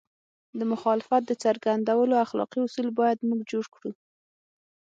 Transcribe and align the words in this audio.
د 0.59 0.61
مخالفت 0.71 1.21
د 1.27 1.31
څرګندولو 1.43 2.15
اخلاقي 2.25 2.59
اصول 2.63 2.87
باید 2.99 3.25
موږ 3.27 3.41
جوړ 3.51 3.65
کړو. 3.75 3.91